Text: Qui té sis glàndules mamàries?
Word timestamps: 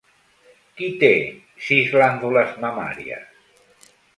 Qui 0.79 0.87
té 1.03 1.11
sis 1.67 1.93
glàndules 1.97 2.59
mamàries? 2.65 3.89